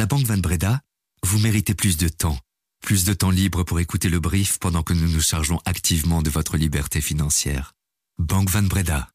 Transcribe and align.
la 0.00 0.06
Banque 0.06 0.24
Van 0.24 0.38
Breda, 0.38 0.80
vous 1.26 1.38
méritez 1.40 1.74
plus 1.74 1.98
de 1.98 2.08
temps. 2.08 2.38
Plus 2.80 3.04
de 3.04 3.12
temps 3.12 3.28
libre 3.28 3.64
pour 3.64 3.80
écouter 3.80 4.08
le 4.08 4.18
brief 4.18 4.58
pendant 4.58 4.82
que 4.82 4.94
nous 4.94 5.06
nous 5.06 5.20
chargeons 5.20 5.60
activement 5.66 6.22
de 6.22 6.30
votre 6.30 6.56
liberté 6.56 7.02
financière. 7.02 7.74
Banque 8.18 8.48
Van 8.48 8.62
Breda. 8.62 9.10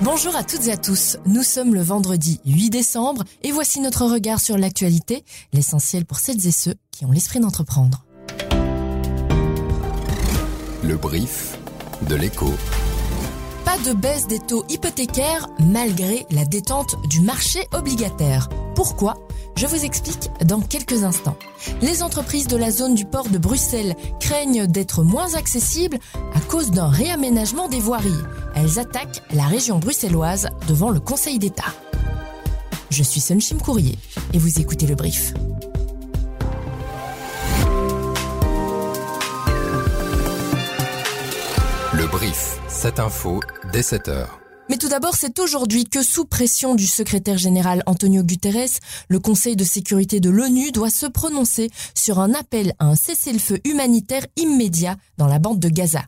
Bonjour 0.00 0.34
à 0.34 0.44
toutes 0.44 0.66
et 0.66 0.72
à 0.72 0.78
tous, 0.78 1.18
nous 1.26 1.42
sommes 1.42 1.74
le 1.74 1.82
vendredi 1.82 2.40
8 2.46 2.70
décembre 2.70 3.24
et 3.42 3.52
voici 3.52 3.80
notre 3.80 4.06
regard 4.06 4.40
sur 4.40 4.56
l'actualité, 4.56 5.26
l'essentiel 5.52 6.06
pour 6.06 6.18
celles 6.20 6.46
et 6.46 6.52
ceux 6.52 6.76
qui 6.90 7.04
ont 7.04 7.12
l'esprit 7.12 7.40
d'entreprendre. 7.40 8.06
Le 10.82 10.96
brief 10.96 11.58
de 12.08 12.14
l'écho. 12.14 12.54
Pas 13.74 13.90
de 13.90 13.96
baisse 13.96 14.28
des 14.28 14.38
taux 14.38 14.64
hypothécaires 14.68 15.48
malgré 15.58 16.26
la 16.30 16.44
détente 16.44 16.94
du 17.08 17.20
marché 17.20 17.66
obligataire. 17.72 18.48
Pourquoi? 18.76 19.14
Je 19.56 19.66
vous 19.66 19.84
explique 19.84 20.30
dans 20.44 20.60
quelques 20.60 21.02
instants. 21.02 21.36
Les 21.82 22.04
entreprises 22.04 22.46
de 22.46 22.56
la 22.56 22.70
zone 22.70 22.94
du 22.94 23.04
port 23.04 23.28
de 23.28 23.38
Bruxelles 23.38 23.96
craignent 24.20 24.68
d'être 24.68 25.02
moins 25.02 25.34
accessibles 25.34 25.98
à 26.34 26.40
cause 26.40 26.70
d'un 26.70 26.88
réaménagement 26.88 27.68
des 27.68 27.80
voiries. 27.80 28.12
Elles 28.54 28.78
attaquent 28.78 29.22
la 29.32 29.46
région 29.46 29.80
bruxelloise 29.80 30.50
devant 30.68 30.90
le 30.90 31.00
Conseil 31.00 31.40
d'État. 31.40 31.74
Je 32.90 33.02
suis 33.02 33.20
Sunshim 33.20 33.58
Courrier 33.58 33.98
et 34.32 34.38
vous 34.38 34.60
écoutez 34.60 34.86
le 34.86 34.94
brief. 34.94 35.34
Brief, 42.14 42.60
cette 42.68 43.00
info 43.00 43.40
dès 43.72 43.82
7 43.82 44.08
heures. 44.08 44.43
Mais 44.70 44.78
tout 44.78 44.88
d'abord, 44.88 45.14
c'est 45.14 45.38
aujourd'hui 45.40 45.84
que 45.84 46.02
sous 46.02 46.24
pression 46.24 46.74
du 46.74 46.86
secrétaire 46.86 47.36
général 47.36 47.82
Antonio 47.84 48.22
Guterres, 48.22 48.80
le 49.08 49.18
Conseil 49.18 49.56
de 49.56 49.64
sécurité 49.64 50.20
de 50.20 50.30
l'ONU 50.30 50.72
doit 50.72 50.88
se 50.88 51.04
prononcer 51.04 51.70
sur 51.94 52.18
un 52.18 52.32
appel 52.32 52.72
à 52.78 52.86
un 52.86 52.96
cessez-le-feu 52.96 53.60
humanitaire 53.64 54.26
immédiat 54.36 54.96
dans 55.18 55.26
la 55.26 55.38
bande 55.38 55.60
de 55.60 55.68
Gaza. 55.68 56.02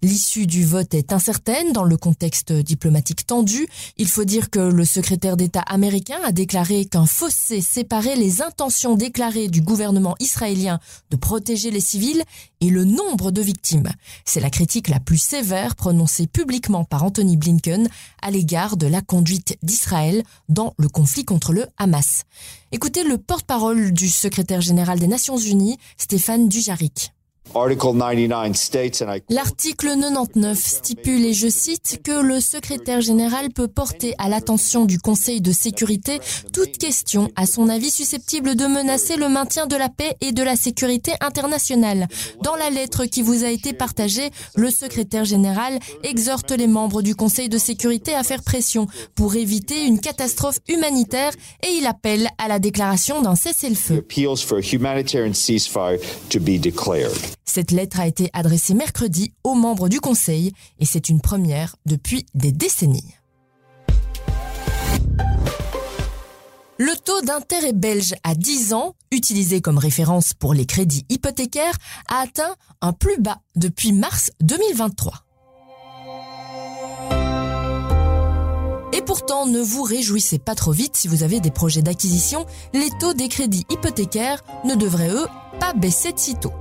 L'issue 0.00 0.46
du 0.46 0.64
vote 0.64 0.94
est 0.94 1.12
incertaine 1.12 1.72
dans 1.72 1.84
le 1.84 1.98
contexte 1.98 2.50
diplomatique 2.52 3.26
tendu. 3.26 3.68
Il 3.98 4.08
faut 4.08 4.24
dire 4.24 4.48
que 4.48 4.58
le 4.58 4.84
secrétaire 4.86 5.36
d'État 5.36 5.60
américain 5.60 6.18
a 6.24 6.32
déclaré 6.32 6.86
qu'un 6.86 7.06
fossé 7.06 7.60
séparait 7.60 8.16
les 8.16 8.40
intentions 8.40 8.94
déclarées 8.94 9.48
du 9.48 9.60
gouvernement 9.60 10.16
israélien 10.18 10.80
de 11.10 11.16
protéger 11.16 11.70
les 11.70 11.80
civils 11.80 12.22
et 12.60 12.70
le 12.70 12.84
nombre 12.84 13.30
de 13.30 13.42
victimes. 13.42 13.90
C'est 14.24 14.40
la 14.40 14.50
critique 14.50 14.88
la 14.88 14.98
plus 14.98 15.18
sévère 15.18 15.76
prononcée 15.76 16.26
publiquement 16.26 16.84
par 16.84 17.04
Anthony 17.04 17.36
Blinken 17.36 17.88
à 18.22 18.30
l'égard 18.30 18.76
de 18.76 18.86
la 18.86 19.00
conduite 19.00 19.58
d'Israël 19.62 20.22
dans 20.48 20.74
le 20.78 20.88
conflit 20.88 21.24
contre 21.24 21.52
le 21.52 21.66
Hamas. 21.78 22.22
Écoutez 22.72 23.04
le 23.04 23.18
porte-parole 23.18 23.92
du 23.92 24.08
secrétaire 24.08 24.60
général 24.60 24.98
des 24.98 25.06
Nations 25.06 25.38
Unies, 25.38 25.78
Stéphane 25.96 26.48
Dujarric. 26.48 27.12
L'article 29.28 29.88
99 29.88 30.58
stipule, 30.58 31.24
et 31.24 31.32
je 31.32 31.48
cite, 31.48 32.00
que 32.04 32.20
le 32.20 32.40
secrétaire 32.40 33.00
général 33.00 33.50
peut 33.50 33.68
porter 33.68 34.14
à 34.18 34.28
l'attention 34.28 34.84
du 34.84 34.98
Conseil 34.98 35.40
de 35.40 35.52
sécurité 35.52 36.20
toute 36.52 36.78
question, 36.78 37.30
à 37.36 37.46
son 37.46 37.68
avis 37.68 37.90
susceptible 37.90 38.54
de 38.54 38.66
menacer 38.66 39.16
le 39.16 39.28
maintien 39.28 39.66
de 39.66 39.76
la 39.76 39.88
paix 39.88 40.16
et 40.20 40.32
de 40.32 40.42
la 40.42 40.56
sécurité 40.56 41.12
internationale. 41.20 42.06
Dans 42.42 42.56
la 42.56 42.70
lettre 42.70 43.06
qui 43.06 43.22
vous 43.22 43.44
a 43.44 43.48
été 43.48 43.72
partagée, 43.72 44.30
le 44.54 44.70
secrétaire 44.70 45.24
général 45.24 45.78
exhorte 46.02 46.50
les 46.52 46.66
membres 46.66 47.02
du 47.02 47.14
Conseil 47.14 47.48
de 47.48 47.58
sécurité 47.58 48.14
à 48.14 48.22
faire 48.22 48.42
pression 48.42 48.86
pour 49.14 49.36
éviter 49.36 49.84
une 49.84 50.00
catastrophe 50.00 50.58
humanitaire 50.68 51.32
et 51.62 51.72
il 51.72 51.86
appelle 51.86 52.28
à 52.38 52.48
la 52.48 52.58
déclaration 52.58 53.22
d'un 53.22 53.34
cessez-le-feu. 53.34 54.04
Cette 57.58 57.72
lettre 57.72 57.98
a 57.98 58.06
été 58.06 58.30
adressée 58.34 58.72
mercredi 58.72 59.32
aux 59.42 59.54
membres 59.54 59.88
du 59.88 60.00
Conseil 60.00 60.52
et 60.78 60.84
c'est 60.84 61.08
une 61.08 61.20
première 61.20 61.74
depuis 61.86 62.24
des 62.32 62.52
décennies. 62.52 63.16
Le 66.78 66.94
taux 67.04 67.20
d'intérêt 67.22 67.72
belge 67.72 68.14
à 68.22 68.36
10 68.36 68.74
ans, 68.74 68.94
utilisé 69.10 69.60
comme 69.60 69.76
référence 69.76 70.34
pour 70.34 70.54
les 70.54 70.66
crédits 70.66 71.04
hypothécaires, 71.08 71.76
a 72.08 72.20
atteint 72.20 72.54
un 72.80 72.92
plus 72.92 73.20
bas 73.20 73.40
depuis 73.56 73.90
mars 73.90 74.30
2023. 74.40 75.24
Et 78.92 79.02
pourtant, 79.02 79.46
ne 79.46 79.58
vous 79.58 79.82
réjouissez 79.82 80.38
pas 80.38 80.54
trop 80.54 80.70
vite 80.70 80.96
si 80.96 81.08
vous 81.08 81.24
avez 81.24 81.40
des 81.40 81.50
projets 81.50 81.82
d'acquisition, 81.82 82.46
les 82.72 82.90
taux 83.00 83.14
des 83.14 83.26
crédits 83.26 83.66
hypothécaires 83.68 84.44
ne 84.64 84.76
devraient 84.76 85.10
eux 85.10 85.26
pas 85.58 85.72
baisser 85.72 86.12
de 86.12 86.20
sitôt. 86.20 86.52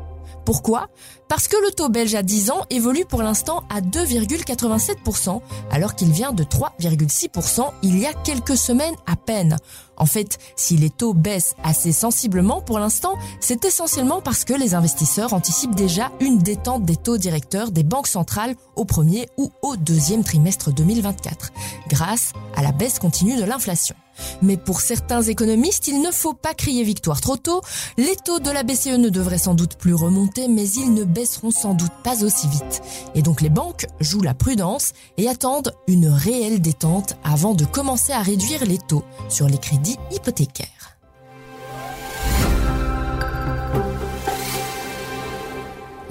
Pourquoi? 0.48 0.88
Parce 1.28 1.48
que 1.48 1.58
le 1.66 1.72
taux 1.72 1.90
belge 1.90 2.16
à 2.16 2.24
10 2.24 2.52
ans 2.52 2.62
évolue 2.70 3.06
pour 3.06 3.22
l'instant 3.22 3.64
à 3.70 3.82
2,87%, 3.82 5.42
alors 5.72 5.96
qu'il 5.96 6.12
vient 6.12 6.32
de 6.32 6.44
3,6% 6.44 7.72
il 7.84 8.00
y 8.00 8.06
a 8.06 8.14
quelques 8.14 8.58
semaines 8.58 8.96
à 9.06 9.16
peine. 9.16 9.58
En 9.98 10.06
fait, 10.06 10.38
si 10.56 10.78
les 10.78 10.90
taux 10.90 11.14
baissent 11.14 11.56
assez 11.64 11.92
sensiblement 11.92 12.62
pour 12.62 12.80
l'instant, 12.80 13.16
c'est 13.42 13.66
essentiellement 13.66 14.22
parce 14.22 14.44
que 14.44 14.54
les 14.54 14.76
investisseurs 14.76 15.34
anticipent 15.34 15.76
déjà 15.76 16.12
une 16.20 16.38
détente 16.38 16.86
des 16.86 16.96
taux 16.96 17.18
directeurs 17.18 17.72
des 17.72 17.84
banques 17.84 18.08
centrales 18.08 18.56
au 18.76 18.86
premier 18.86 19.28
ou 19.38 19.52
au 19.64 19.76
deuxième 19.76 20.24
trimestre 20.24 20.72
2024, 20.72 21.52
grâce 21.90 22.34
à 22.56 22.62
la 22.62 22.72
baisse 22.72 23.00
continue 23.00 23.38
de 23.38 23.44
l'inflation. 23.44 23.96
Mais 24.42 24.58
pour 24.58 24.82
certains 24.82 25.22
économistes, 25.22 25.88
il 25.88 26.02
ne 26.02 26.12
faut 26.12 26.34
pas 26.34 26.54
crier 26.54 26.84
victoire 26.84 27.22
trop 27.22 27.38
tôt. 27.38 27.62
Les 27.98 28.16
taux 28.16 28.40
de 28.40 28.50
la 28.50 28.64
BCE 28.64 28.98
ne 28.98 29.10
devraient 29.10 29.38
sans 29.38 29.54
doute 29.54 29.76
plus 29.76 29.94
remonter, 29.94 30.48
mais 30.48 30.68
ils 30.70 30.94
ne 30.94 31.04
baisseront 31.18 31.50
sans 31.50 31.74
doute 31.74 31.92
pas 32.04 32.24
aussi 32.24 32.48
vite. 32.48 32.84
Et 33.16 33.24
donc 33.24 33.42
les 33.42 33.50
banques 33.50 33.88
jouent 34.00 34.22
la 34.22 34.36
prudence 34.36 34.92
et 35.18 35.28
attendent 35.28 35.74
une 35.88 36.10
réelle 36.10 36.62
détente 36.62 37.18
avant 37.24 37.56
de 37.56 37.66
commencer 37.66 38.14
à 38.14 38.22
réduire 38.22 38.64
les 38.66 38.78
taux 38.78 39.04
sur 39.28 39.48
les 39.48 39.58
crédits 39.58 39.98
hypothécaire. 40.12 40.68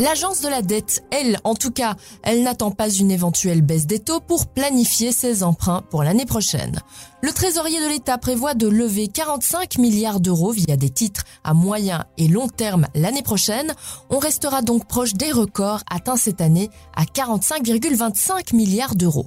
L'agence 0.00 0.42
de 0.42 0.48
la 0.48 0.60
dette, 0.60 1.04
elle, 1.10 1.38
en 1.44 1.54
tout 1.54 1.70
cas, 1.70 1.94
elle 2.22 2.42
n'attend 2.42 2.70
pas 2.70 2.90
une 2.90 3.10
éventuelle 3.10 3.62
baisse 3.62 3.86
des 3.86 4.00
taux 4.00 4.20
pour 4.20 4.48
planifier 4.48 5.12
ses 5.12 5.44
emprunts 5.44 5.82
pour 5.88 6.02
l'année 6.02 6.26
prochaine. 6.26 6.80
Le 7.26 7.32
trésorier 7.32 7.81
de 7.81 7.88
l'État 7.88 8.19
prévoit 8.19 8.54
de 8.54 8.69
lever 8.69 9.09
45 9.09 9.78
milliards 9.78 10.20
d'euros 10.20 10.53
via 10.53 10.76
des 10.76 10.91
titres 10.91 11.25
à 11.42 11.54
moyen 11.54 12.04
et 12.19 12.28
long 12.28 12.47
terme 12.47 12.87
l'année 12.94 13.25
prochaine. 13.25 13.75
On 14.10 14.20
restera 14.20 14.62
donc 14.62 14.87
proche 14.87 15.14
des 15.14 15.32
records 15.32 15.81
atteints 15.91 16.15
cette 16.15 16.41
année 16.41 16.70
à 16.94 17.03
45,25 17.03 18.54
milliards 18.54 18.94
d'euros. 18.94 19.26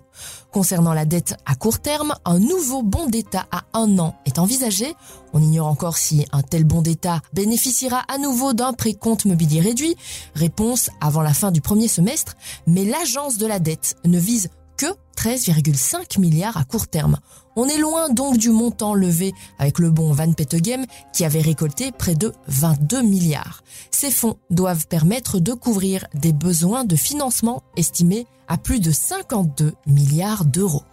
Concernant 0.53 0.93
la 0.93 1.03
dette 1.03 1.35
à 1.45 1.55
court 1.55 1.79
terme, 1.79 2.13
un 2.23 2.39
nouveau 2.39 2.83
bon 2.83 3.07
d'État 3.07 3.47
à 3.51 3.63
un 3.73 3.99
an 3.99 4.15
est 4.25 4.39
envisagé. 4.39 4.95
On 5.33 5.41
ignore 5.41 5.67
encore 5.67 5.97
si 5.97 6.25
un 6.31 6.41
tel 6.41 6.63
bon 6.63 6.81
d'État 6.81 7.19
bénéficiera 7.33 8.05
à 8.07 8.17
nouveau 8.17 8.53
d'un 8.53 8.71
précompte 8.71 9.25
mobilier 9.25 9.59
réduit. 9.59 9.97
Réponse 10.35 10.89
avant 11.01 11.21
la 11.21 11.33
fin 11.33 11.51
du 11.51 11.59
premier 11.59 11.89
semestre. 11.89 12.37
Mais 12.65 12.85
l'agence 12.85 13.37
de 13.37 13.45
la 13.45 13.59
dette 13.59 13.97
ne 14.05 14.19
vise 14.19 14.47
que 14.79 14.85
13,5 15.17 16.21
milliards 16.21 16.55
à 16.55 16.63
court 16.63 16.87
terme. 16.87 17.19
On 17.57 17.67
est 17.67 17.77
loin 17.77 18.07
donc 18.07 18.37
du 18.37 18.49
montant 18.49 18.93
levé 18.93 19.33
avec 19.57 19.77
le 19.77 19.91
bon 19.91 20.13
Van 20.13 20.31
Petegem 20.31 20.85
qui 21.11 21.25
avait 21.25 21.41
récolté 21.41 21.91
près 21.91 22.15
de 22.15 22.31
22 22.47 23.01
milliards. 23.01 23.61
Ces 23.91 24.09
fonds 24.09 24.37
doivent 24.49 24.87
permettre 24.87 25.41
de 25.41 25.51
couvrir 25.51 26.05
des 26.13 26.31
besoins 26.31 26.85
de 26.85 26.95
financement 26.95 27.61
estimés 27.75 28.25
à 28.47 28.57
plus 28.57 28.79
de 28.79 28.91
52 28.91 29.73
milliards 29.85 30.45
d'euros. 30.45 30.83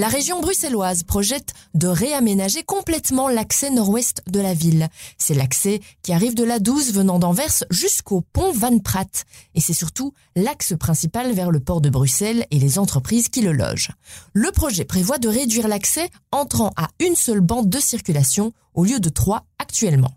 La 0.00 0.08
région 0.08 0.40
bruxelloise 0.40 1.02
projette 1.02 1.52
de 1.74 1.86
réaménager 1.86 2.62
complètement 2.62 3.28
l'accès 3.28 3.68
nord-ouest 3.68 4.22
de 4.28 4.40
la 4.40 4.54
ville. 4.54 4.88
C'est 5.18 5.34
l'accès 5.34 5.82
qui 6.00 6.14
arrive 6.14 6.34
de 6.34 6.42
la 6.42 6.58
12 6.58 6.94
venant 6.94 7.18
d'Anvers 7.18 7.64
jusqu'au 7.68 8.22
pont 8.22 8.50
Van 8.50 8.78
Pratt. 8.78 9.26
Et 9.54 9.60
c'est 9.60 9.74
surtout 9.74 10.14
l'axe 10.36 10.72
principal 10.80 11.34
vers 11.34 11.50
le 11.50 11.60
port 11.60 11.82
de 11.82 11.90
Bruxelles 11.90 12.46
et 12.50 12.58
les 12.58 12.78
entreprises 12.78 13.28
qui 13.28 13.42
le 13.42 13.52
logent. 13.52 13.90
Le 14.32 14.50
projet 14.52 14.86
prévoit 14.86 15.18
de 15.18 15.28
réduire 15.28 15.68
l'accès 15.68 16.08
entrant 16.32 16.72
à 16.78 16.88
une 16.98 17.14
seule 17.14 17.42
bande 17.42 17.68
de 17.68 17.78
circulation 17.78 18.54
au 18.72 18.84
lieu 18.84 19.00
de 19.00 19.10
trois 19.10 19.44
actuellement. 19.58 20.12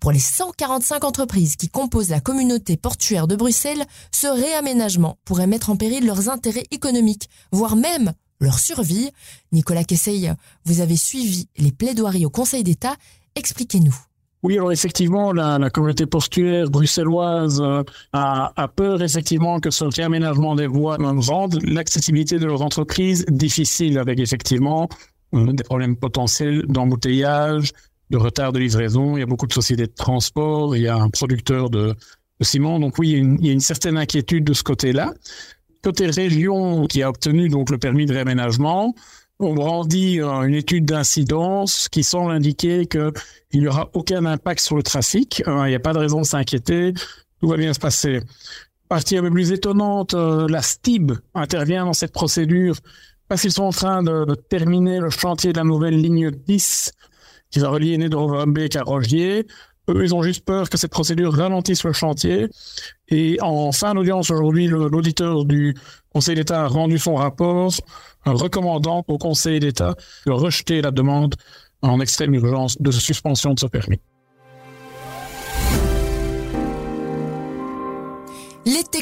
Pour 0.00 0.12
les 0.12 0.18
145 0.18 1.02
entreprises 1.02 1.56
qui 1.56 1.70
composent 1.70 2.10
la 2.10 2.20
communauté 2.20 2.76
portuaire 2.76 3.26
de 3.26 3.36
Bruxelles, 3.36 3.86
ce 4.12 4.26
réaménagement 4.26 5.16
pourrait 5.24 5.46
mettre 5.46 5.70
en 5.70 5.76
péril 5.76 6.04
leurs 6.04 6.28
intérêts 6.28 6.66
économiques, 6.70 7.30
voire 7.52 7.74
même 7.74 8.12
leur 8.40 8.58
survie. 8.58 9.10
Nicolas 9.52 9.84
Kesseil, 9.84 10.32
vous 10.64 10.80
avez 10.80 10.96
suivi 10.96 11.48
les 11.56 11.72
plaidoiries 11.72 12.26
au 12.26 12.30
Conseil 12.30 12.64
d'État. 12.64 12.96
Expliquez-nous. 13.34 13.96
Oui, 14.44 14.56
alors 14.58 14.72
effectivement, 14.72 15.32
la, 15.32 15.70
communauté 15.70 16.04
portuaire 16.04 16.68
bruxelloise 16.68 17.62
euh, 17.62 17.82
a, 18.12 18.68
peur 18.76 19.02
effectivement 19.02 19.58
que 19.58 19.70
ce 19.70 19.84
réaménagement 19.84 20.54
des 20.54 20.66
voies 20.66 20.98
rende 21.00 21.58
l'accessibilité 21.64 22.38
de 22.38 22.44
leurs 22.44 22.60
entreprises 22.60 23.24
difficile 23.30 23.98
avec 23.98 24.20
effectivement 24.20 24.90
euh, 25.34 25.50
des 25.54 25.64
problèmes 25.64 25.96
potentiels 25.96 26.66
d'embouteillage, 26.68 27.72
de 28.10 28.18
retard 28.18 28.52
de 28.52 28.58
livraison. 28.58 29.16
Il 29.16 29.20
y 29.20 29.22
a 29.22 29.26
beaucoup 29.26 29.46
de 29.46 29.52
sociétés 29.54 29.86
de 29.86 29.94
transport, 29.94 30.76
il 30.76 30.82
y 30.82 30.88
a 30.88 30.96
un 30.96 31.08
producteur 31.08 31.70
de, 31.70 31.94
ciment. 32.42 32.78
Donc 32.78 32.98
oui, 32.98 33.12
il 33.12 33.46
y, 33.46 33.48
a 33.48 33.52
une, 33.52 33.60
certaine 33.60 33.96
inquiétude 33.96 34.44
de 34.44 34.52
ce 34.52 34.62
côté-là. 34.62 35.14
Côté 35.84 36.06
région 36.06 36.86
qui 36.86 37.02
a 37.02 37.10
obtenu 37.10 37.50
donc 37.50 37.68
le 37.68 37.76
permis 37.76 38.06
de 38.06 38.14
réaménagement, 38.14 38.94
on 39.38 39.52
brandit 39.52 40.18
euh, 40.18 40.40
une 40.44 40.54
étude 40.54 40.86
d'incidence 40.86 41.90
qui 41.90 42.02
semble 42.02 42.32
indiquer 42.32 42.86
qu'il 42.86 43.12
n'y 43.60 43.66
aura 43.66 43.90
aucun 43.92 44.24
impact 44.24 44.60
sur 44.60 44.76
le 44.76 44.82
trafic. 44.82 45.42
Euh, 45.46 45.66
il 45.66 45.68
n'y 45.68 45.74
a 45.74 45.80
pas 45.80 45.92
de 45.92 45.98
raison 45.98 46.22
de 46.22 46.26
s'inquiéter. 46.26 46.94
Tout 47.38 47.48
va 47.48 47.58
bien 47.58 47.74
se 47.74 47.78
passer. 47.80 48.22
Partie 48.88 49.18
un 49.18 49.20
peu 49.20 49.30
plus 49.30 49.52
étonnante, 49.52 50.14
euh, 50.14 50.48
la 50.48 50.62
STIB 50.62 51.12
intervient 51.34 51.84
dans 51.84 51.92
cette 51.92 52.12
procédure 52.12 52.76
parce 53.28 53.42
qu'ils 53.42 53.52
sont 53.52 53.64
en 53.64 53.70
train 53.70 54.02
de, 54.02 54.34
terminer 54.48 55.00
le 55.00 55.10
chantier 55.10 55.52
de 55.52 55.58
la 55.58 55.64
nouvelle 55.64 56.00
ligne 56.00 56.30
10 56.30 56.92
qui 57.50 57.58
va 57.58 57.68
relier 57.68 57.98
Nédorbeek 57.98 58.76
à 58.76 58.84
Rogier. 58.84 59.46
Eux, 59.88 60.02
ils 60.02 60.14
ont 60.14 60.22
juste 60.22 60.44
peur 60.44 60.70
que 60.70 60.78
cette 60.78 60.90
procédure 60.90 61.34
ralentisse 61.34 61.84
le 61.84 61.92
chantier. 61.92 62.48
Et 63.08 63.38
en 63.42 63.70
fin 63.72 63.94
d'audience 63.94 64.30
aujourd'hui, 64.30 64.66
l'auditeur 64.66 65.44
du 65.44 65.74
Conseil 66.10 66.36
d'État 66.36 66.62
a 66.62 66.68
rendu 66.68 66.98
son 66.98 67.16
rapport 67.16 67.72
recommandant 68.24 69.04
au 69.08 69.18
Conseil 69.18 69.60
d'État 69.60 69.94
de 70.26 70.32
rejeter 70.32 70.80
la 70.80 70.90
demande 70.90 71.34
en 71.82 72.00
extrême 72.00 72.34
urgence 72.34 72.80
de 72.80 72.90
suspension 72.90 73.52
de 73.52 73.60
ce 73.60 73.66
permis. 73.66 74.00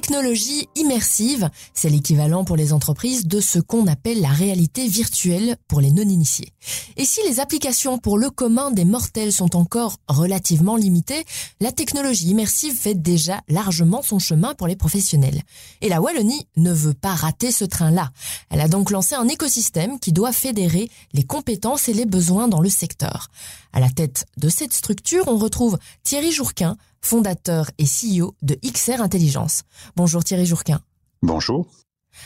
Les 0.03 0.09
technologies 0.09 0.69
immersives, 0.75 1.49
c'est 1.75 1.89
l'équivalent 1.89 2.45
pour 2.45 2.57
les 2.57 2.73
entreprises 2.73 3.25
de 3.25 3.39
ce 3.41 3.61
qu'on 3.61 3.87
appelle 3.87 4.21
la 4.21 4.31
réalité 4.31 4.89
virtuelle 4.89 5.57
pour 5.69 5.81
les 5.81 5.93
non-initiés. 5.93 6.53
Et 6.97 7.05
si 7.05 7.21
les 7.29 7.39
applications 7.39 7.99
pour 7.99 8.19
le 8.19 8.29
commun 8.29 8.73
des 8.73 8.85
mortels 8.85 9.33
sont 9.33 9.55
encore 9.55 9.99
relativement 10.09 10.75
limitées, 10.75 11.25
la 11.61 11.71
technologie 11.71 12.31
immersive 12.31 12.75
fait 12.75 12.97
déjà 12.97 13.43
largement 13.49 14.03
son 14.03 14.19
chemin 14.19 14.55
pour 14.55 14.67
les 14.67 14.75
professionnels. 14.75 15.41
Et 15.83 15.89
la 15.89 16.01
Wallonie 16.01 16.49
ne 16.57 16.73
veut 16.73 16.95
pas 16.95 17.15
rater 17.15 17.53
ce 17.53 17.65
train-là. 17.65 18.11
Elle 18.51 18.61
a 18.61 18.67
donc 18.67 18.91
lancé 18.91 19.15
un 19.15 19.29
écosystème 19.29 20.01
qui 20.01 20.13
doit 20.13 20.33
fédérer 20.33 20.91
les 21.13 21.23
compétences 21.23 21.89
et 21.89 21.95
les 21.95 22.07
besoins 22.07 22.49
dans 22.49 22.61
le 22.61 22.71
secteur. 22.71 23.29
À 23.73 23.79
la 23.79 23.89
tête 23.89 24.27
de 24.37 24.49
cette 24.49 24.73
structure, 24.73 25.29
on 25.29 25.37
retrouve 25.37 25.79
Thierry 26.03 26.33
Jourquin, 26.33 26.77
fondateur 27.03 27.71
et 27.79 27.85
CEO 27.85 28.35
de 28.43 28.57
XR 28.65 29.01
Intelligence. 29.01 29.63
Bonjour 29.97 30.25
Thierry 30.25 30.47
Jourquin. 30.47 30.81
Bonjour. 31.23 31.67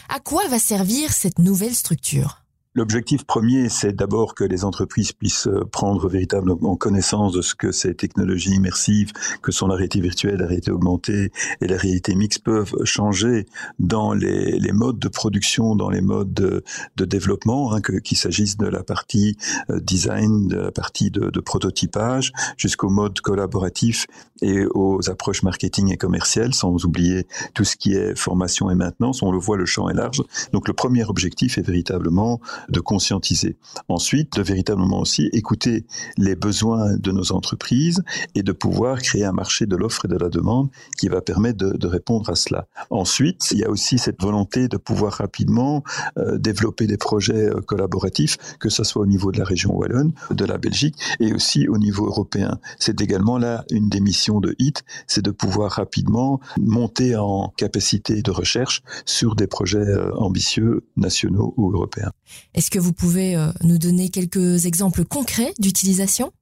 À 0.09 0.21
quoi 0.21 0.47
va 0.49 0.59
servir 0.59 1.13
cette 1.13 1.39
nouvelle 1.39 1.75
structure? 1.75 2.47
L'objectif 2.77 3.25
premier, 3.25 3.71
c'est 3.71 3.97
d'abord 3.97 4.35
que 4.35 4.45
les 4.45 4.63
entreprises 4.63 5.13
puissent 5.13 5.47
euh, 5.47 5.65
prendre 5.65 6.11
véritablement 6.11 6.77
connaissance 6.77 7.33
de 7.33 7.41
ce 7.41 7.55
que 7.55 7.73
ces 7.73 7.95
technologies 7.95 8.51
immersives, 8.51 9.13
que 9.41 9.51
sont 9.51 9.67
la 9.67 9.77
réalité 9.77 10.03
virtuelle, 10.03 10.41
la 10.41 10.47
réalité 10.47 10.73
augmentée 10.73 11.33
et 11.63 11.69
la 11.69 11.79
réalité 11.79 12.15
mixte, 12.15 12.45
peuvent 12.45 12.75
changer 12.85 13.47
dans 13.79 14.13
les, 14.13 14.59
les 14.59 14.73
modes 14.73 14.99
de 14.99 15.09
production, 15.09 15.75
dans 15.75 15.89
les 15.89 16.03
modes 16.03 16.35
de, 16.35 16.65
de 16.97 17.05
développement, 17.07 17.73
hein, 17.73 17.81
qu'il 17.81 18.19
s'agisse 18.19 18.59
de 18.59 18.67
la 18.67 18.83
partie 18.83 19.39
euh, 19.71 19.81
design, 19.81 20.47
de 20.47 20.59
la 20.59 20.71
partie 20.71 21.11
de, 21.11 21.31
de 21.31 21.41
prototypage, 21.41 22.31
jusqu'au 22.59 22.91
mode 22.91 23.19
collaboratif 23.21 24.07
et 24.43 24.67
aux 24.75 25.09
approches 25.09 25.43
marketing 25.43 25.93
et 25.93 25.97
commerciales, 25.97 26.55
sans 26.55 26.85
oublier 26.85 27.27
tout 27.55 27.65
ce 27.65 27.77
qui 27.77 27.95
est 27.95 28.17
formation 28.17 28.71
et 28.71 28.75
maintenance. 28.75 29.23
On 29.23 29.33
le 29.33 29.39
voit, 29.39 29.57
le 29.57 29.67
champ 29.67 29.89
est 29.89 29.95
large. 29.95 30.23
Donc 30.53 30.69
le 30.69 30.75
premier 30.75 31.05
objectif 31.05 31.59
est 31.59 31.67
véritablement 31.67 32.41
de 32.69 32.81
conscientiser. 32.81 33.57
Ensuite, 33.89 34.37
de 34.37 34.43
véritablement 34.43 35.01
aussi 35.01 35.29
écouter 35.33 35.87
les 36.17 36.37
besoins 36.37 36.97
de 36.97 37.13
nos 37.13 37.33
entreprises 37.33 38.03
et 38.35 38.43
de 38.43 38.53
pouvoir 38.53 39.01
créer 39.01 39.25
un 39.25 39.33
marché 39.33 39.67
de 39.67 39.77
l'offre 39.77 40.05
et 40.05 40.09
de 40.09 40.17
la 40.17 40.29
demande 40.29 40.69
qui 40.99 41.09
va 41.09 41.21
permettre 41.21 41.59
de, 41.59 41.87
répondre 41.87 42.29
à 42.31 42.35
cela. 42.35 42.67
Ensuite, 42.91 43.49
il 43.53 43.59
y 43.59 43.65
a 43.65 43.71
aussi 43.71 43.99
cette 43.99 44.21
volonté 44.21 44.67
de 44.67 44.77
pouvoir 44.77 45.13
rapidement 45.13 45.85
euh, 46.19 46.37
développer 46.37 46.89
des 46.89 46.97
projets 46.97 47.49
euh, 47.49 47.61
collaboratifs, 47.61 48.37
que 48.59 48.69
ce 48.69 48.83
soit 48.83 49.03
au 49.03 49.07
niveau 49.07 49.31
de 49.31 49.39
la 49.39 49.45
région 49.45 49.73
wallonne, 49.73 50.13
de 50.31 50.45
la 50.45 50.59
Belgique 50.59 50.97
et 51.21 51.33
aussi 51.33 51.69
au 51.69 51.79
niveau 51.79 52.07
européen. 52.07 52.59
C'est 52.81 53.01
également 53.01 53.39
là 53.39 53.65
une 53.71 53.89
des 53.89 54.01
missions 54.01 54.26
de 54.35 54.55
HIT, 54.59 54.85
c'est 55.07 55.23
de 55.23 55.31
pouvoir 55.31 55.73
rapidement 55.73 56.41
monter 56.61 57.17
en 57.17 57.53
capacité 57.57 58.23
de 58.23 58.31
recherche 58.31 58.83
sur 59.05 59.37
des 59.37 59.47
projets 59.47 59.79
euh, 59.79 60.15
ambitieux 60.17 60.85
nationaux 60.97 61.55
ou 61.57 61.73
européens. 61.73 62.13
Est-ce 62.55 62.71
que 62.71 62.79
vous 62.79 62.93
pouvez 62.93 63.37
euh, 63.37 63.49
nous 63.63 63.79
donner 63.79 64.09
quelques 64.09 64.67
exemples 64.67 65.05
concrets 65.05 65.53
d'utilisation? 65.59 66.33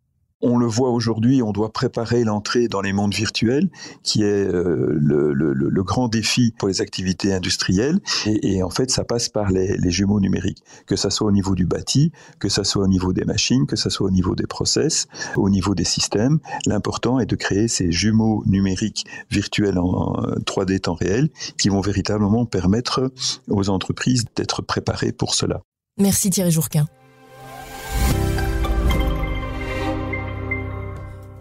On 0.44 0.58
le 0.58 0.66
voit 0.66 0.90
aujourd'hui, 0.90 1.42
on 1.42 1.52
doit 1.52 1.72
préparer 1.72 2.22
l'entrée 2.22 2.68
dans 2.68 2.82
les 2.82 2.92
mondes 2.92 3.14
virtuels, 3.14 3.70
qui 4.02 4.22
est 4.22 4.46
euh, 4.46 4.94
le, 4.94 5.82
grand 5.82 6.08
défi 6.08 6.54
pour 6.58 6.68
les 6.68 6.80
activités 6.80 7.32
industrielles. 7.32 8.00
Et, 8.26 8.62
en 8.62 8.70
fait, 8.70 8.90
ça 8.90 9.04
passe 9.04 9.28
par 9.28 9.50
les, 9.50 9.78
jumeaux 9.90 10.20
numériques, 10.20 10.62
que 10.86 10.96
ça 10.96 11.10
soit 11.10 11.28
au 11.28 11.32
niveau 11.32 11.54
du 11.54 11.66
bâti, 11.66 12.12
que 12.38 12.48
ça 12.48 12.64
soit 12.64 12.84
au 12.84 12.88
niveau 12.88 13.12
des 13.12 13.24
machines, 13.24 13.66
que 13.66 13.76
ça 13.76 13.90
soit 13.90 14.06
au 14.06 14.10
niveau 14.10 14.34
des 14.34 14.46
process, 14.46 15.08
au 15.36 15.48
niveau 15.48 15.74
des 15.74 15.84
systèmes. 15.84 16.38
L'important 16.66 17.18
est 17.18 17.26
de 17.26 17.36
créer 17.36 17.68
ces 17.68 17.90
jumeaux 17.90 18.42
numériques 18.46 19.06
virtuels 19.30 19.78
en 19.78 20.14
3D 20.46 20.80
temps 20.80 20.94
réel, 20.94 21.30
qui 21.58 21.68
vont 21.68 21.80
véritablement 21.80 22.44
permettre 22.44 23.12
aux 23.48 23.68
entreprises 23.70 24.24
d'être 24.36 24.62
préparées 24.62 25.12
pour 25.12 25.34
cela. 25.34 25.62
Merci 25.98 26.30
Thierry 26.30 26.50
Jourquin. 26.50 26.86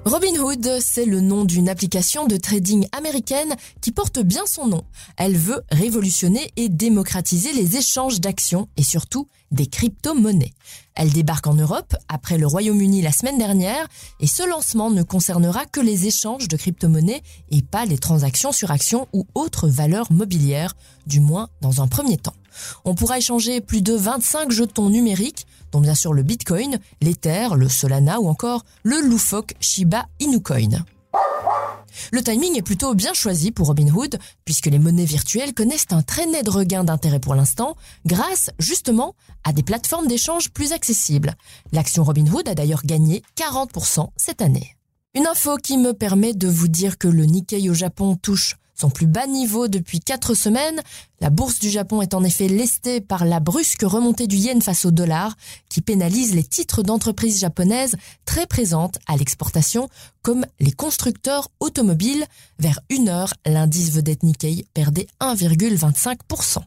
Robinhood, 0.05 0.79
c'est 0.81 1.05
le 1.05 1.21
nom 1.21 1.45
d'une 1.45 1.69
application 1.69 2.27
de 2.27 2.35
trading 2.35 2.87
américaine 2.91 3.55
qui 3.79 3.93
porte 3.93 4.19
bien 4.19 4.43
son 4.45 4.67
nom. 4.67 4.83
Elle 5.15 5.37
veut 5.37 5.63
révolutionner 5.71 6.51
et 6.57 6.67
démocratiser 6.67 7.53
les 7.53 7.77
échanges 7.77 8.19
d'actions 8.19 8.67
et 8.75 8.83
surtout 8.83 9.29
des 9.51 9.65
crypto-monnaies. 9.65 10.53
Elle 10.95 11.11
débarque 11.11 11.47
en 11.47 11.53
Europe 11.53 11.95
après 12.09 12.37
le 12.37 12.45
Royaume-Uni 12.45 13.01
la 13.01 13.13
semaine 13.13 13.37
dernière 13.37 13.87
et 14.19 14.27
ce 14.27 14.47
lancement 14.47 14.91
ne 14.91 15.03
concernera 15.03 15.65
que 15.65 15.79
les 15.79 16.05
échanges 16.05 16.49
de 16.49 16.57
crypto-monnaies 16.57 17.23
et 17.49 17.61
pas 17.61 17.85
les 17.85 17.97
transactions 17.97 18.51
sur 18.51 18.71
actions 18.71 19.07
ou 19.13 19.25
autres 19.35 19.69
valeurs 19.69 20.11
mobilières, 20.11 20.75
du 21.07 21.21
moins 21.21 21.47
dans 21.61 21.81
un 21.81 21.87
premier 21.87 22.17
temps. 22.17 22.35
On 22.83 22.93
pourra 22.93 23.19
échanger 23.19 23.61
plus 23.61 23.81
de 23.81 23.93
25 23.93 24.51
jetons 24.51 24.89
numériques, 24.89 25.47
dont 25.73 25.81
bien 25.81 25.95
sûr 25.95 26.13
le 26.13 26.23
Bitcoin, 26.23 26.79
l'Ether, 27.01 27.49
le 27.55 27.67
Solana 27.67 28.21
ou 28.21 28.29
encore 28.29 28.63
le 28.83 29.01
loufoque 29.01 29.55
Shiba 29.59 30.05
Inu 30.21 30.41
Coin. 30.41 30.85
Le 32.11 32.23
timing 32.23 32.57
est 32.57 32.63
plutôt 32.63 32.95
bien 32.95 33.13
choisi 33.13 33.51
pour 33.51 33.67
Robinhood, 33.67 34.17
puisque 34.45 34.67
les 34.67 34.79
monnaies 34.79 35.05
virtuelles 35.05 35.53
connaissent 35.53 35.91
un 35.91 36.01
très 36.01 36.25
net 36.25 36.47
regain 36.47 36.83
d'intérêt 36.83 37.19
pour 37.19 37.35
l'instant, 37.35 37.75
grâce 38.05 38.49
justement 38.59 39.15
à 39.43 39.53
des 39.53 39.63
plateformes 39.63 40.07
d'échange 40.07 40.51
plus 40.51 40.71
accessibles. 40.71 41.35
L'action 41.71 42.03
Robinhood 42.03 42.47
a 42.47 42.55
d'ailleurs 42.55 42.83
gagné 42.83 43.21
40% 43.37 44.09
cette 44.15 44.41
année. 44.41 44.75
Une 45.15 45.27
info 45.27 45.57
qui 45.57 45.77
me 45.77 45.93
permet 45.93 46.33
de 46.33 46.47
vous 46.47 46.67
dire 46.67 46.97
que 46.97 47.07
le 47.07 47.25
Nikkei 47.25 47.69
au 47.69 47.75
Japon 47.75 48.15
touche 48.15 48.55
son 48.75 48.89
plus 48.89 49.07
bas 49.07 49.27
niveau 49.27 49.67
depuis 49.67 49.99
quatre 49.99 50.33
semaines. 50.33 50.81
La 51.19 51.29
bourse 51.29 51.59
du 51.59 51.69
Japon 51.69 52.01
est 52.01 52.13
en 52.13 52.23
effet 52.23 52.47
lestée 52.47 53.01
par 53.01 53.25
la 53.25 53.39
brusque 53.39 53.83
remontée 53.83 54.27
du 54.27 54.35
yen 54.35 54.61
face 54.61 54.85
au 54.85 54.91
dollar, 54.91 55.35
qui 55.69 55.81
pénalise 55.81 56.35
les 56.35 56.43
titres 56.43 56.83
d'entreprises 56.83 57.39
japonaises 57.39 57.95
très 58.25 58.47
présentes 58.47 58.99
à 59.07 59.15
l'exportation, 59.15 59.89
comme 60.21 60.45
les 60.59 60.71
constructeurs 60.71 61.49
automobiles. 61.59 62.25
Vers 62.59 62.79
une 62.89 63.09
heure, 63.09 63.33
l'indice 63.45 63.91
vedette 63.91 64.23
Nikkei 64.23 64.65
perdait 64.73 65.07
1,25%. 65.21 66.63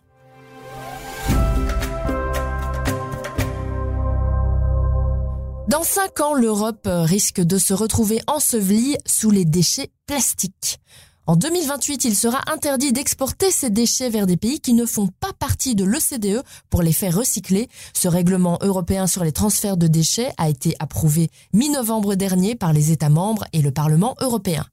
Dans 5.68 5.82
cinq 5.82 6.20
ans, 6.20 6.34
l'Europe 6.34 6.86
risque 6.86 7.40
de 7.40 7.58
se 7.58 7.74
retrouver 7.74 8.20
ensevelie 8.28 8.96
sous 9.04 9.32
les 9.32 9.44
déchets 9.44 9.90
plastiques. 10.06 10.78
En 11.28 11.34
2028, 11.34 12.04
il 12.04 12.14
sera 12.14 12.40
interdit 12.46 12.92
d'exporter 12.92 13.50
ces 13.50 13.68
déchets 13.68 14.10
vers 14.10 14.26
des 14.26 14.36
pays 14.36 14.60
qui 14.60 14.74
ne 14.74 14.86
font 14.86 15.08
pas 15.18 15.32
partie 15.32 15.74
de 15.74 15.84
l'OCDE 15.84 16.44
pour 16.70 16.82
les 16.82 16.92
faire 16.92 17.16
recycler. 17.16 17.68
Ce 17.94 18.06
règlement 18.06 18.58
européen 18.60 19.08
sur 19.08 19.24
les 19.24 19.32
transferts 19.32 19.76
de 19.76 19.88
déchets 19.88 20.32
a 20.38 20.48
été 20.48 20.76
approuvé 20.78 21.28
mi-novembre 21.52 22.14
dernier 22.14 22.54
par 22.54 22.72
les 22.72 22.92
États 22.92 23.08
membres 23.08 23.44
et 23.52 23.60
le 23.60 23.72
Parlement 23.72 24.14
européen. 24.20 24.66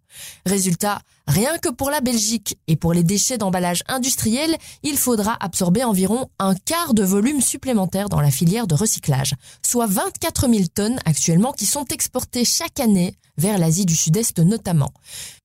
Résultat, 0.46 1.01
rien 1.27 1.58
que 1.58 1.70
pour 1.70 1.89
la 1.89 2.01
Belgique 2.01 2.58
et 2.67 2.75
pour 2.75 2.93
les 2.93 3.03
déchets 3.03 3.38
d'emballage 3.38 3.84
industriel, 3.88 4.55
il 4.84 4.98
faudra 4.98 5.38
absorber 5.39 5.84
environ 5.84 6.29
un 6.39 6.55
quart 6.55 6.93
de 6.93 7.03
volume 7.03 7.41
supplémentaire 7.41 8.10
dans 8.10 8.22
la 8.22 8.32
filière 8.32 8.67
de 8.67 8.75
recyclage, 8.75 9.36
soit 9.65 9.88
24 9.88 10.50
000 10.50 10.63
tonnes 10.74 11.00
actuellement 11.05 11.53
qui 11.53 11.65
sont 11.65 11.86
exportées 11.86 12.46
chaque 12.46 12.79
année 12.79 13.15
vers 13.38 13.58
l'Asie 13.58 13.86
du 13.86 13.96
Sud-Est 13.96 14.39
notamment. 14.39 14.91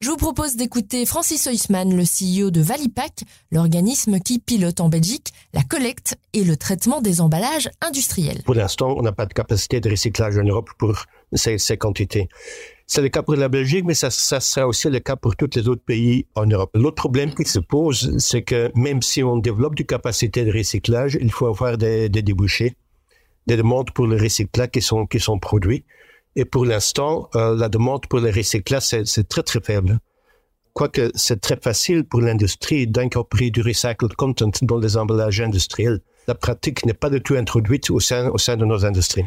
Je 0.00 0.10
vous 0.10 0.16
propose 0.16 0.56
d'écouter 0.56 1.06
Francis 1.06 1.46
Heusmann, 1.46 1.96
le 1.96 2.04
CEO 2.04 2.50
de 2.50 2.60
Valipac, 2.60 3.22
l'organisme 3.50 4.20
qui 4.20 4.38
pilote 4.38 4.80
en 4.80 4.88
Belgique 4.88 5.32
la 5.54 5.62
collecte 5.62 6.16
et 6.32 6.44
le 6.44 6.56
traitement 6.56 7.00
des 7.00 7.20
emballages 7.20 7.70
industriels. 7.80 8.42
Pour 8.44 8.54
l'instant, 8.54 8.94
on 8.96 9.02
n'a 9.02 9.12
pas 9.12 9.26
de 9.26 9.32
capacité 9.32 9.80
de 9.80 9.90
recyclage 9.90 10.37
en 10.37 10.44
Europe 10.44 10.70
pour 10.78 11.04
ces 11.34 11.76
quantités. 11.76 12.28
C'est 12.90 13.02
le 13.02 13.11
cas 13.11 13.23
pour 13.23 13.37
la 13.37 13.50
Belgique, 13.50 13.85
mais 13.85 13.92
ça, 13.92 14.09
sera 14.11 14.66
aussi 14.66 14.88
le 14.88 14.99
cas 14.99 15.14
pour 15.14 15.37
tous 15.37 15.50
les 15.54 15.68
autres 15.68 15.85
pays 15.85 16.25
en 16.35 16.47
Europe. 16.47 16.71
L'autre 16.75 16.97
problème 16.97 17.35
qui 17.35 17.45
se 17.45 17.59
pose, 17.59 18.16
c'est 18.16 18.40
que 18.40 18.73
même 18.75 19.02
si 19.02 19.23
on 19.23 19.37
développe 19.37 19.75
du 19.75 19.85
capacité 19.85 20.47
de 20.47 20.50
recyclage, 20.50 21.18
il 21.21 21.30
faut 21.30 21.47
avoir 21.47 21.76
des, 21.76 22.09
des 22.09 22.23
débouchés, 22.23 22.76
des 23.47 23.59
demandes 23.59 23.90
pour 23.90 24.07
le 24.07 24.16
recyclage 24.16 24.71
qui 24.71 24.80
sont, 24.80 25.07
qui 25.07 25.21
sont 25.21 25.38
produits. 25.38 25.85
Et 26.35 26.47
pour 26.47 26.64
l'instant, 26.64 27.28
euh, 27.35 27.54
la 27.54 27.68
demande 27.68 28.07
pour 28.07 28.21
le 28.21 28.30
recyclage, 28.30 28.85
c'est 29.04 29.28
très, 29.28 29.42
très 29.42 29.61
faible. 29.61 29.99
Quoique 30.73 31.11
c'est 31.14 31.42
très 31.42 31.59
facile 31.61 32.04
pour 32.04 32.23
l'industrie 32.23 32.87
d'incorporer 32.87 33.50
du 33.50 33.61
recycled 33.61 34.14
content 34.14 34.50
dans 34.62 34.78
les 34.78 34.97
emballages 34.97 35.42
industriels, 35.42 36.00
la 36.26 36.35
pratique 36.35 36.87
n'est 36.87 36.95
pas 36.95 37.11
du 37.11 37.21
tout 37.21 37.35
introduite 37.35 37.90
au 37.90 38.00
sein, 38.00 38.30
au 38.30 38.38
sein 38.38 38.57
de 38.57 38.64
nos 38.64 38.87
industries. 38.87 39.26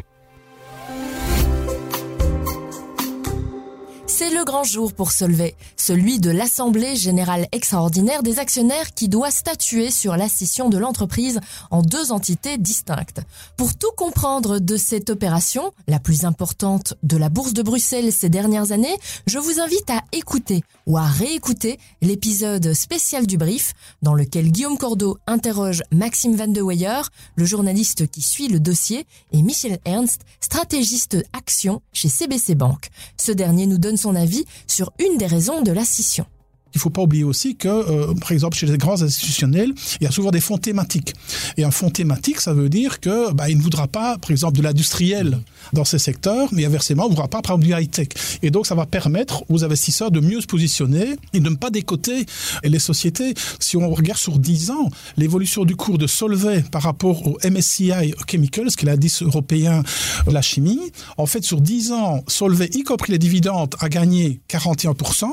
Le 4.34 4.44
grand 4.44 4.64
jour 4.64 4.94
pour 4.94 5.12
Solvay, 5.12 5.54
celui 5.76 6.18
de 6.18 6.30
l'Assemblée 6.30 6.96
générale 6.96 7.46
extraordinaire 7.52 8.22
des 8.22 8.38
actionnaires 8.38 8.94
qui 8.94 9.08
doit 9.08 9.30
statuer 9.30 9.90
sur 9.90 10.16
la 10.16 10.28
scission 10.28 10.70
de 10.70 10.78
l'entreprise 10.78 11.40
en 11.70 11.82
deux 11.82 12.12
entités 12.12 12.56
distinctes. 12.56 13.20
Pour 13.56 13.76
tout 13.76 13.90
comprendre 13.96 14.58
de 14.58 14.76
cette 14.76 15.10
opération, 15.10 15.72
la 15.86 15.98
plus 15.98 16.24
importante 16.24 16.94
de 17.02 17.16
la 17.16 17.28
Bourse 17.28 17.52
de 17.52 17.62
Bruxelles 17.62 18.12
ces 18.12 18.30
dernières 18.30 18.72
années, 18.72 18.96
je 19.26 19.38
vous 19.38 19.60
invite 19.60 19.90
à 19.90 20.00
écouter 20.12 20.62
ou 20.86 20.96
à 20.96 21.04
réécouter 21.04 21.78
l'épisode 22.00 22.72
spécial 22.72 23.26
du 23.26 23.36
brief 23.36 23.74
dans 24.00 24.14
lequel 24.14 24.50
Guillaume 24.50 24.78
Cordeau 24.78 25.18
interroge 25.26 25.82
Maxime 25.92 26.36
Van 26.36 26.48
de 26.48 26.62
Weyer, 26.62 27.02
le 27.36 27.44
journaliste 27.44 28.10
qui 28.10 28.22
suit 28.22 28.48
le 28.48 28.60
dossier, 28.60 29.06
et 29.32 29.42
Michel 29.42 29.78
Ernst, 29.84 30.22
stratégiste 30.40 31.18
action 31.32 31.82
chez 31.92 32.08
CBC 32.08 32.54
Bank. 32.54 32.88
Ce 33.20 33.32
dernier 33.32 33.66
nous 33.66 33.78
donne 33.78 33.96
son 33.96 34.14
avis 34.14 34.21
sur 34.66 34.92
une 34.98 35.18
des 35.18 35.26
raisons 35.26 35.62
de 35.62 35.72
la 35.72 35.84
scission. 35.84 36.26
Il 36.74 36.78
ne 36.78 36.80
faut 36.80 36.90
pas 36.90 37.02
oublier 37.02 37.24
aussi 37.24 37.56
que, 37.56 37.68
euh, 37.68 38.14
par 38.14 38.32
exemple, 38.32 38.56
chez 38.56 38.66
les 38.66 38.78
grands 38.78 39.02
institutionnels, 39.02 39.74
il 40.00 40.04
y 40.04 40.06
a 40.06 40.10
souvent 40.10 40.30
des 40.30 40.40
fonds 40.40 40.56
thématiques. 40.56 41.14
Et 41.58 41.64
un 41.64 41.70
fonds 41.70 41.90
thématique, 41.90 42.40
ça 42.40 42.54
veut 42.54 42.70
dire 42.70 43.00
que 43.00 43.32
bah, 43.32 43.50
il 43.50 43.58
ne 43.58 43.62
voudra 43.62 43.88
pas, 43.88 44.16
par 44.16 44.30
exemple, 44.30 44.56
de 44.56 44.62
l'industriel 44.62 45.38
dans 45.74 45.84
ces 45.84 45.98
secteurs, 45.98 46.48
mais 46.52 46.64
inversement, 46.64 47.04
il 47.04 47.08
ne 47.08 47.10
voudra 47.10 47.28
pas, 47.28 47.42
par 47.42 47.56
exemple, 47.56 47.66
du 47.66 47.82
high-tech. 47.82 48.08
Et 48.42 48.50
donc, 48.50 48.66
ça 48.66 48.74
va 48.74 48.86
permettre 48.86 49.44
aux 49.50 49.64
investisseurs 49.64 50.10
de 50.10 50.20
mieux 50.20 50.40
se 50.40 50.46
positionner 50.46 51.16
et 51.34 51.40
de 51.40 51.48
ne 51.48 51.56
pas 51.56 51.70
décoter 51.70 52.24
les 52.64 52.78
sociétés. 52.78 53.34
Si 53.60 53.76
on 53.76 53.90
regarde 53.90 54.18
sur 54.18 54.38
10 54.38 54.70
ans, 54.70 54.88
l'évolution 55.18 55.64
du 55.64 55.76
cours 55.76 55.98
de 55.98 56.06
Solvay 56.06 56.64
par 56.70 56.82
rapport 56.82 57.26
au 57.26 57.38
MSCI 57.44 58.14
Chemicals, 58.30 58.70
qui 58.70 58.86
est 58.86 58.88
l'indice 58.88 59.22
européen 59.22 59.82
de 60.26 60.32
la 60.32 60.42
chimie, 60.42 60.80
en 61.18 61.26
fait, 61.26 61.44
sur 61.44 61.60
10 61.60 61.92
ans, 61.92 62.24
Solvay, 62.28 62.70
y 62.72 62.82
compris 62.82 63.12
les 63.12 63.18
dividendes, 63.18 63.74
a 63.78 63.90
gagné 63.90 64.40
41%, 64.48 65.26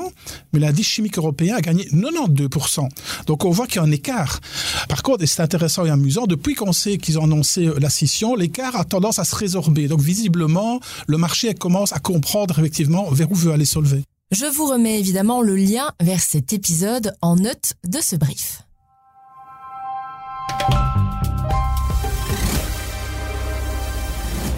mais 0.52 0.60
l'indice 0.60 0.86
chimique 0.86 1.16
européen 1.16 1.29
a 1.54 1.60
gagné 1.60 1.84
92%. 1.84 2.88
Donc 3.26 3.44
on 3.44 3.50
voit 3.50 3.66
qu'il 3.66 3.76
y 3.76 3.78
a 3.78 3.82
un 3.82 3.90
écart. 3.90 4.40
Par 4.88 5.02
contre, 5.02 5.22
et 5.22 5.26
c'est 5.26 5.42
intéressant 5.42 5.84
et 5.84 5.90
amusant, 5.90 6.26
depuis 6.26 6.54
qu'on 6.54 6.72
sait 6.72 6.98
qu'ils 6.98 7.18
ont 7.18 7.24
annoncé 7.24 7.68
la 7.78 7.90
scission, 7.90 8.34
l'écart 8.34 8.76
a 8.76 8.84
tendance 8.84 9.18
à 9.18 9.24
se 9.24 9.34
résorber. 9.34 9.88
Donc 9.88 10.00
visiblement, 10.00 10.80
le 11.06 11.18
marché 11.18 11.54
commence 11.54 11.92
à 11.92 11.98
comprendre 11.98 12.58
effectivement 12.58 13.10
vers 13.10 13.30
où 13.30 13.34
veut 13.34 13.52
aller 13.52 13.64
Solvay. 13.64 14.02
Je 14.30 14.46
vous 14.46 14.66
remets 14.66 15.00
évidemment 15.00 15.42
le 15.42 15.56
lien 15.56 15.90
vers 16.00 16.20
cet 16.20 16.52
épisode 16.52 17.14
en 17.20 17.36
note 17.36 17.74
de 17.84 18.00
ce 18.00 18.14
brief. 18.14 18.62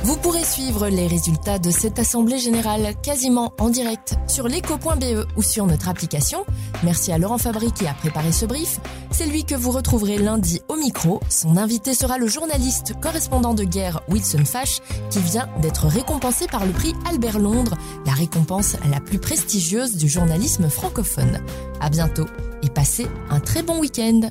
Vous 0.04 0.16
pourrez 0.16 0.42
suivre 0.42 0.88
les 0.88 1.06
résultats 1.06 1.60
de 1.60 1.70
cette 1.70 2.00
assemblée 2.00 2.38
générale 2.38 2.94
quasiment 3.04 3.52
en 3.60 3.68
direct 3.68 4.16
sur 4.26 4.48
l'éco.be 4.48 5.28
ou 5.36 5.42
sur 5.42 5.64
notre 5.64 5.88
application. 5.88 6.44
Merci 6.82 7.12
à 7.12 7.18
Laurent 7.18 7.38
Fabry 7.38 7.70
qui 7.70 7.86
a 7.86 7.94
préparé 7.94 8.32
ce 8.32 8.44
brief. 8.44 8.80
C'est 9.12 9.26
lui 9.26 9.44
que 9.44 9.54
vous 9.54 9.70
retrouverez 9.70 10.18
lundi 10.18 10.60
au 10.68 10.74
micro. 10.74 11.20
Son 11.28 11.56
invité 11.56 11.94
sera 11.94 12.18
le 12.18 12.26
journaliste 12.26 12.94
correspondant 13.00 13.54
de 13.54 13.62
guerre 13.62 14.00
Wilson 14.08 14.44
Fash 14.44 14.80
qui 15.10 15.20
vient 15.20 15.48
d'être 15.60 15.86
récompensé 15.86 16.48
par 16.48 16.66
le 16.66 16.72
prix 16.72 16.94
Albert 17.08 17.38
Londres, 17.38 17.76
la 18.04 18.12
récompense 18.12 18.76
la 18.90 18.98
plus 18.98 19.20
prestigieuse 19.20 19.96
du 19.96 20.08
journalisme 20.08 20.68
francophone. 20.68 21.38
À 21.80 21.90
bientôt 21.90 22.26
et 22.64 22.70
passez 22.70 23.06
un 23.30 23.38
très 23.38 23.62
bon 23.62 23.78
week-end. 23.78 24.30